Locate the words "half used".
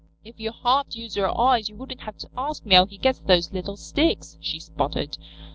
0.51-1.15